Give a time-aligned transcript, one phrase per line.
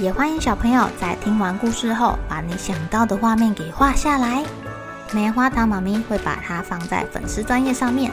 [0.00, 4.44] 也欢迎小朋友在听完故事后，把你想到的画面给画下来。
[5.12, 8.10] 棉花糖妈咪会把它放在粉丝专页上面，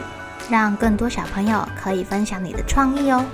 [0.48, 3.24] 让更多小朋友可以分享你的创意哦。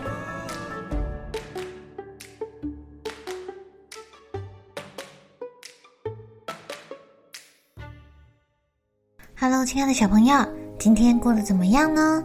[9.38, 10.42] Hello，亲爱的小朋友，
[10.78, 12.24] 今天过得怎么样呢？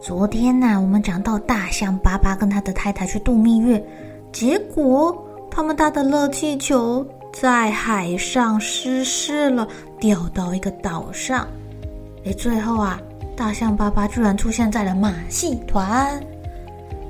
[0.00, 3.84] 昨天呢、我们讲到大象巴巴跟他的太太去度蜜月。
[4.32, 9.66] 结果，他们搭的热气球在海上失事了，
[9.98, 11.46] 掉到一个岛上。
[12.24, 13.00] 诶，最后啊，
[13.36, 16.22] 大象巴巴居然出现在了马戏团，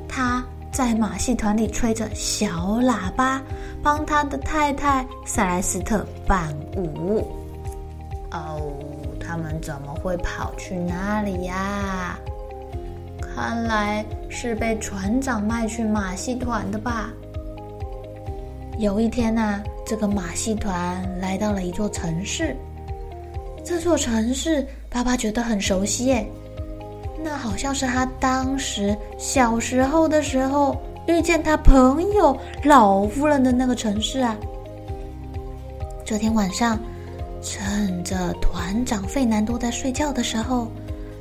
[0.08, 2.48] 他在马戏团里吹着小
[2.80, 3.42] 喇叭，
[3.82, 7.26] 帮他的太太塞莱斯特伴舞。
[8.30, 8.72] 哦，
[9.18, 12.18] 他们怎么会跑去那里呀？
[13.40, 17.10] 看来是被船长卖去马戏团的吧。
[18.78, 22.54] 有一天呢、这个马戏团来到了一座城市。
[23.64, 26.30] 这座城市，爸爸觉得很熟悉耶，
[27.24, 34.36] 那好像是他当时小时候的时候遇见他朋友老夫人的那个城市啊。
[36.04, 36.78] 这天晚上，
[37.40, 40.70] 趁着团长费南多在睡觉的时候。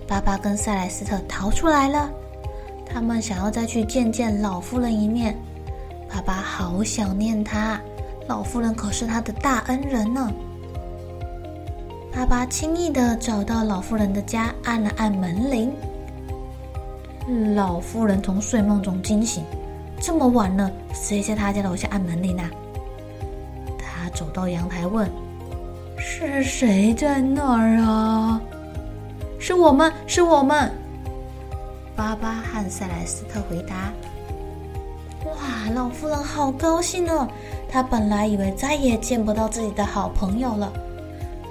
[0.09, 2.09] 爸爸跟塞莱斯特逃出来了，
[2.83, 5.37] 他们想要再去见见老夫人一面。
[6.11, 7.79] 爸爸好想念她，
[8.27, 10.31] 老夫人可是他的大恩人呢。
[12.11, 15.71] 爸爸轻易地找到老夫人的家，按了按门铃。
[17.55, 19.43] 老夫人从睡梦中惊醒，
[20.01, 22.49] 这么晚了，谁在他家楼下按门铃啊？
[23.77, 25.07] 他走到阳台问
[25.99, 28.41] ：“是谁在那儿啊？”
[29.39, 30.71] 是我们，是我们。
[31.95, 33.91] 巴巴和塞莱斯特回答
[35.25, 37.27] ：“哇，老夫人好高兴哦！
[37.69, 40.71] 她本来以为再也见不到自己的好朋友了。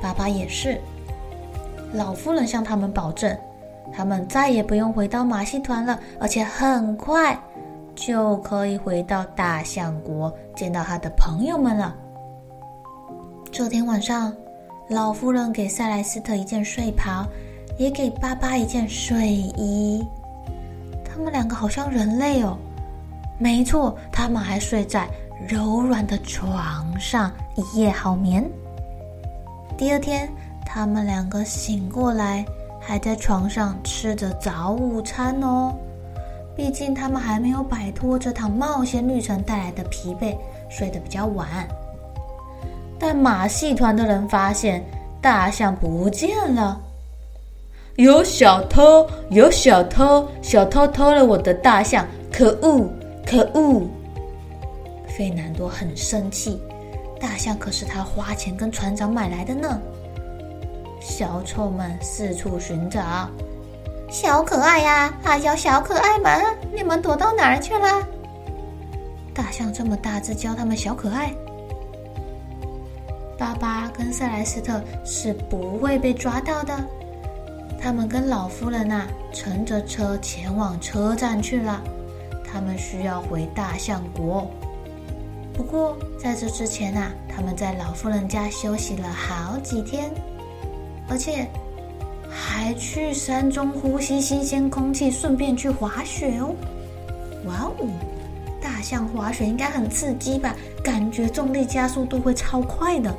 [0.00, 0.80] 巴巴也是。
[1.92, 3.36] 老夫人向他们保证，
[3.92, 7.38] 他们再也不用回到马戏团了，而且很快
[7.94, 11.94] 就可以回到大象国见到他的朋友们了。
[13.50, 14.32] 这天晚上，
[14.88, 17.26] 老夫人给塞莱斯特一件睡袍。”
[17.78, 20.04] 也给巴巴一件睡衣，
[21.04, 22.58] 他们两个好像人类哦。
[23.38, 25.08] 没错，他们还睡在
[25.48, 28.44] 柔软的床上，一夜好眠。
[29.76, 30.28] 第二天，
[30.66, 32.44] 他们两个醒过来，
[32.80, 35.72] 还在床上吃着早午餐哦。
[36.56, 40.36] 毕竟他们还没有摆脱这趟冒险旅程带来的疲惫，
[40.68, 41.46] 睡得比较晚。
[42.98, 44.84] 但马戏团的人发现
[45.20, 46.80] 大象不见了。
[47.98, 49.04] 有小偷！
[49.30, 50.24] 有小偷！
[50.40, 52.06] 小偷偷了我的大象！
[52.32, 52.88] 可恶！
[53.26, 53.88] 可恶！
[55.08, 56.62] 费南多很生气，
[57.20, 59.80] 大象可是他花钱跟船长买来的呢。
[61.00, 63.28] 小丑们四处寻找，
[64.08, 65.12] 小可爱呀！
[65.20, 66.40] 大小小可爱们，
[66.72, 68.06] 你们躲到哪儿去了？
[69.34, 71.34] 大象这么大只，教他们小可爱。
[73.36, 76.78] 巴巴跟塞莱斯特是不会被抓到的。
[77.80, 81.80] 他们跟老夫人呐，乘着车前往车站去了。
[82.50, 84.50] 他们需要回大象国。
[85.52, 90.10] 不过在这之前呐，他们在老夫人家休息了好几天，
[91.08, 91.46] 而且
[92.28, 96.54] 还去山中呼吸新鲜空气，顺便去滑雪哦。
[97.46, 97.86] 哇哦，
[98.60, 100.54] 大象滑雪应该很刺激吧？
[100.82, 103.14] 感觉重力加速度会超快的。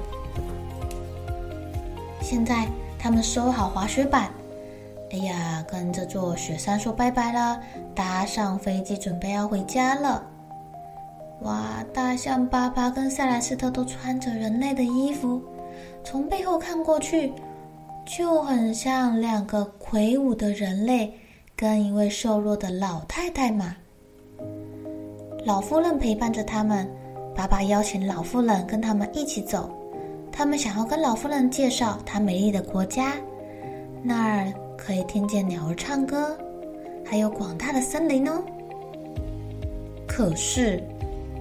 [2.22, 2.68] 现在
[2.98, 4.30] 他们收好滑雪板。
[5.12, 7.60] 哎呀，跟这座雪山说拜拜了，
[7.96, 10.24] 搭上飞机准备要回家了。
[11.42, 15.42] 哇，大象巴巴跟塞莱斯特都穿着人类的衣服，
[16.04, 17.34] 从背后看过去，
[18.06, 21.12] 就很像两个魁梧的人类
[21.56, 23.76] 跟一位瘦弱的老太太嘛。
[25.44, 26.88] 老夫人陪伴着他们，
[27.34, 29.72] 巴巴邀请老夫人跟他们一起走，
[30.32, 33.14] 他们想要跟老夫人介绍他美丽的国家，
[34.04, 34.54] 那儿。
[34.80, 36.36] 可以听见鸟儿唱歌，
[37.06, 38.42] 还有广大的森林哦。
[40.08, 40.82] 可是，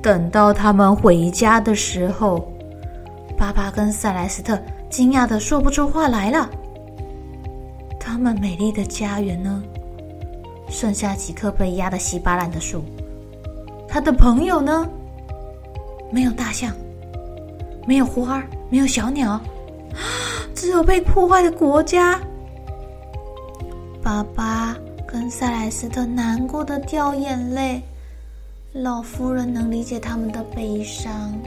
[0.02, 2.52] 等到他们回家的时候，
[3.38, 6.50] 巴巴跟塞莱斯特惊讶的说不出话来了。
[7.98, 9.62] 他们美丽的家园呢？
[10.68, 12.82] 剩下几棵被压得稀巴烂的树。
[13.88, 14.86] 他的朋友呢？
[16.10, 16.74] 没有大象，
[17.86, 19.40] 没有花儿，没有小鸟，
[20.54, 22.20] 只有被破坏的国家。
[24.08, 24.74] 巴巴
[25.06, 27.82] 跟塞莱斯特难过的掉眼泪。
[28.72, 31.38] 老夫人能理解他们的悲伤，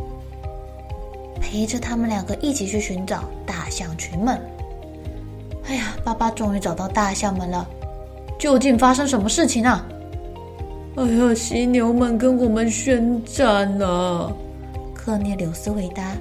[1.41, 4.39] 陪着他们两个一起去寻找大象群们。
[5.65, 7.67] 哎呀，巴巴终于找到大象们了，
[8.37, 9.83] 究竟发生什么事情啊？
[10.97, 14.31] 哎呀，犀牛们跟我们宣战了。
[14.93, 16.11] 科涅柳斯回答：“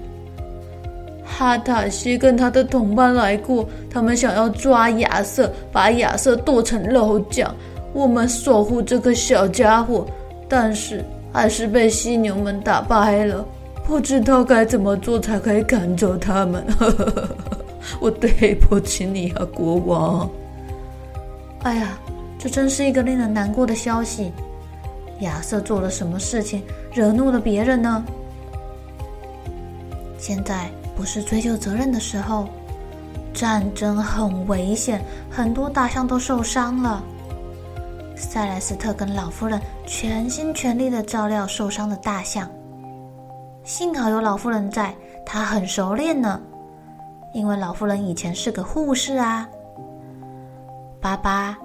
[1.40, 7.50] 哈塔西跟他的同伴来过，他们想要抓亚瑟，把亚瑟剁成肉酱。
[7.94, 10.06] 我们守护这个小家伙。”
[10.46, 11.02] 但是
[11.32, 13.42] 还是被犀牛们打败了，
[13.87, 16.62] 不知道该怎么做才可以赶走他们。
[18.02, 20.28] 我对不起你啊，国王。
[21.62, 21.98] 哎呀，
[22.38, 24.31] 这真是一个令人难过的消息。
[25.20, 26.62] 亚瑟做了什么事情
[26.93, 28.04] 惹怒了别人呢？
[30.19, 32.48] 现在不是追究责任的时候，
[33.32, 37.02] 战争很危险，很多大象都受伤了。
[38.16, 42.50] 塞莱斯特跟老夫人全心全力的照料受伤的大象，
[43.64, 44.94] 幸好有老夫人在，
[45.25, 46.40] 她很熟练呢。
[47.32, 49.48] 因为老夫人以前是个护士啊。
[51.00, 51.56] 巴巴、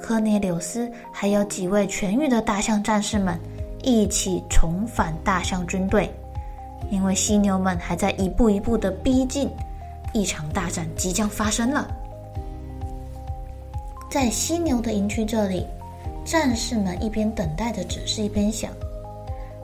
[0.00, 3.38] 科涅柳斯还有几位痊愈的大象战士们
[3.82, 6.12] 一起重返大象军队，
[6.90, 9.50] 因为犀牛们还在一步一步的逼近，
[10.12, 11.86] 一场大战即将发生了。
[14.10, 15.66] 在犀牛的营区这里。
[16.24, 18.70] 战士们一边等待着指示，一边想：“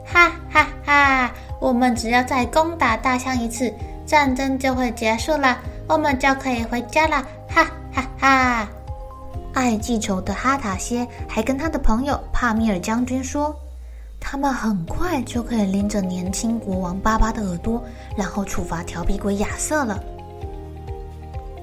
[0.05, 1.33] 哈哈哈哈！
[1.57, 3.73] 我们只要再攻打大象一次，
[4.05, 5.57] 战争就会结束了，
[5.87, 7.63] 我们就可以回家了！”哈
[7.93, 8.69] 哈哈！
[9.53, 13.55] 爱记仇的哈塔歇还跟他的朋友帕米尔将军说
[14.19, 17.81] ：“他们很快就可以拎着年轻国王巴巴的耳朵，
[18.15, 19.99] 然后处罚调皮鬼亚瑟了。”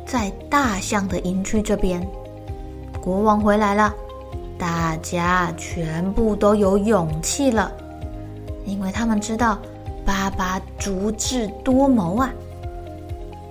[0.06, 2.00] 在大象的营区这边，
[3.00, 3.92] 国王回来了。
[4.58, 7.70] 大家全部都有勇气了，
[8.64, 9.58] 因为他们知道
[10.04, 12.32] 巴巴足智多谋啊。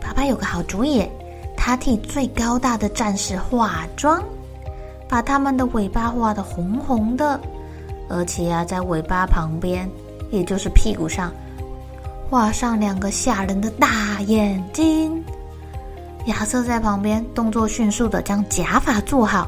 [0.02, 1.06] 巴巴有个好主意，
[1.56, 4.24] 他替最高大的战士化妆，
[5.08, 7.40] 把他们的尾巴画得红红的，
[8.10, 9.90] 而且啊，在尾巴旁边，
[10.32, 11.32] 也就是屁股上，
[12.30, 15.24] 画上两个吓人的大眼睛。
[16.26, 19.48] 亚瑟在旁边动作迅速的将假发做好。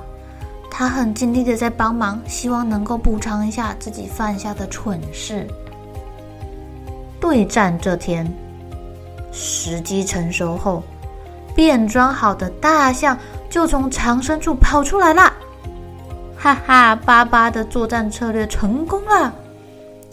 [0.69, 5.47] 他很尽力的在帮忙，希望能够补偿一下自己犯下的蠢事。
[7.19, 8.31] 对战这天，
[9.31, 10.83] 时机成熟后，
[11.55, 13.17] 变装好的大象
[13.49, 15.33] 就从藏身处跑出来了。
[16.47, 19.33] 哈哈，巴巴的作战策略成功了。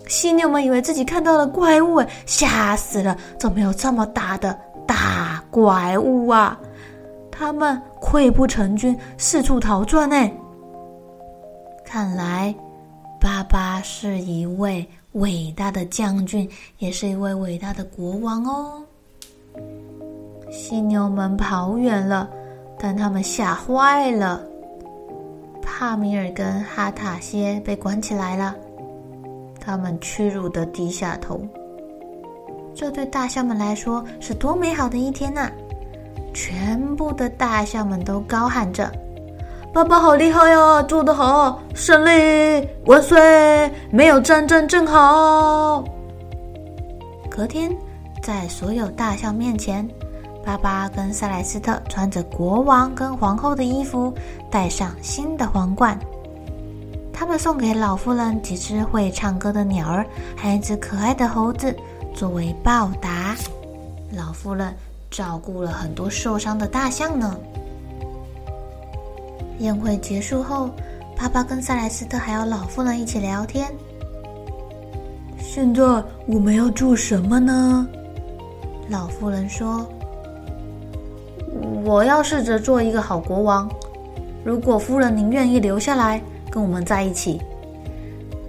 [0.09, 3.17] 犀牛们以为自己看到了怪物，吓死了！
[3.39, 6.59] 怎么有这么大的大怪物啊？
[7.31, 10.29] 他们溃不成军，四处逃窜，呢。
[11.85, 12.53] 看来，
[13.21, 18.83] 巴巴是一位伟大的将军，也是一位伟大的国王哦。
[20.51, 22.29] 犀牛们跑远了，
[22.77, 24.43] 但他们吓坏了。
[25.77, 28.55] 帕米尔跟哈塔歇被关起来了，
[29.61, 31.41] 他们屈辱的低下头。
[32.77, 35.51] 这对大象们来说是多美好的一天呐！
[36.33, 38.89] 全部的大象们都高喊着。
[39.73, 41.61] 爸爸好厉害呀，做得好！
[41.75, 43.69] 胜利万岁！
[43.91, 45.83] 没有战争正好。
[47.29, 47.77] 隔天，
[48.23, 49.85] 在所有大象面前，
[50.45, 54.13] 巴巴跟塞莱斯特穿着国王跟皇后的衣服，
[54.51, 55.99] 戴上新的皇冠。
[57.13, 61.75] 他们送给老夫人几只会唱歌的鸟儿，还有一只可爱的猴子
[62.15, 63.35] 作为报答。
[64.13, 64.75] 老夫人
[65.11, 67.37] 照顾了很多受伤的大象呢。
[69.59, 70.69] 宴会结束后，
[71.17, 73.73] 巴巴跟塞莱斯特还有老夫人一起聊天。
[75.39, 75.83] 现在
[76.27, 77.87] 我们要做什么呢？
[78.89, 79.87] 老妇人说
[81.85, 83.71] ：“我要试着做一个好国王。
[84.45, 87.41] 如果夫人您愿意留下来跟我们在一起，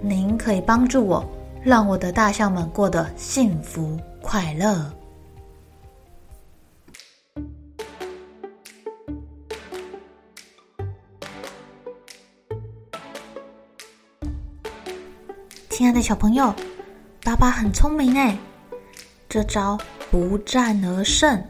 [0.01, 1.25] 您可以帮助我，
[1.63, 4.91] 让我的大象们过得幸福快乐。”
[15.69, 16.53] 亲爱的小朋友，
[17.22, 18.38] 爸爸很聪明哎，
[19.27, 19.77] 这招
[20.10, 21.43] 不战而胜，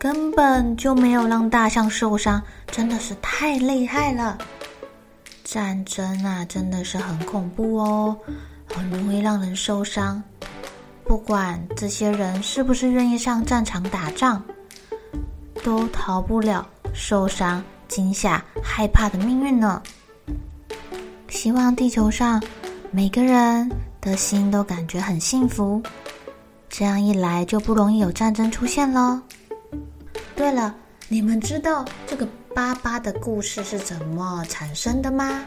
[0.00, 4.38] 根本就没有让大象受伤，真的是太厉害了。
[5.44, 8.16] 战争啊，真的是很恐怖哦，
[8.74, 10.22] 很容易让人受伤。
[11.04, 14.42] 不管这些人是不是愿意上战场打仗，
[15.62, 19.82] 都逃不了受伤、惊吓、害怕的命运呢。
[21.28, 22.42] 希望地球上
[22.90, 25.82] 每个人的心都感觉很幸福，
[26.70, 29.20] 这样一来就不容易有战争出现喽。
[30.40, 30.74] 对了，
[31.06, 35.46] 你们知道这个巴巴的故事是怎么产生的吗？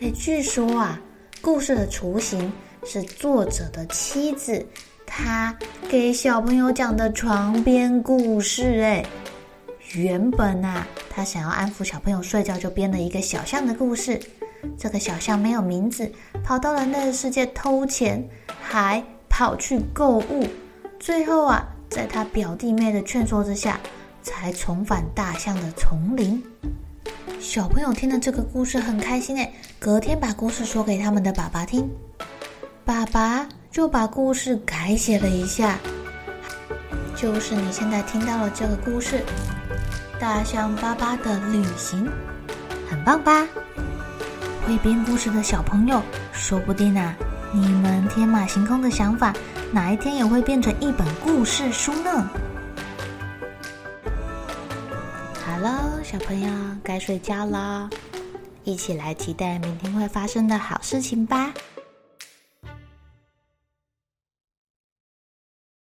[0.00, 1.00] 诶，据说啊，
[1.40, 2.52] 故事的雏形。
[2.84, 4.66] 是作者的妻子，
[5.06, 5.56] 她
[5.88, 8.80] 给小朋友讲的床边故事。
[8.82, 9.06] 哎，
[9.94, 14.20] 原本啊，她想要安抚小朋友睡觉，就编了一个小象的故事。
[14.76, 16.10] 这个小象没有名字，
[16.42, 18.28] 跑到人类的世界偷钱，
[18.60, 20.44] 还跑去购物。
[20.98, 23.80] 最后啊，在他表弟妹的劝说之下，
[24.22, 26.42] 才重返大象的丛林。
[27.40, 31.88] 小朋友听了这个故事很开心诶，隔天把故事说给他们的爸爸听。
[32.84, 35.78] 爸爸就把故事改写了一下，
[37.14, 39.18] 就是你现在听到了这个故事
[40.20, 42.06] 《大象巴巴的旅行》，
[42.90, 43.46] 很棒吧？
[44.66, 46.02] 会编故事的小朋友，
[46.32, 47.14] 说不定啊，
[47.52, 49.32] 你们天马行空的想法，
[49.72, 52.28] 哪一天也会变成一本故事书呢？
[55.44, 56.50] 好了，小朋友
[56.82, 57.88] 该睡觉了，
[58.64, 61.52] 一起来期待明天会发生的好事情吧。